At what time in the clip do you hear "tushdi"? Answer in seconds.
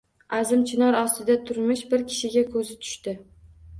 2.87-3.15